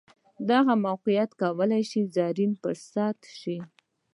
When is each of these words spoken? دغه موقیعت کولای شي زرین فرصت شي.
دغه 0.49 0.73
موقیعت 0.87 1.31
کولای 1.41 1.83
شي 1.91 2.01
زرین 2.15 2.51
فرصت 2.61 3.17
شي. 3.39 3.57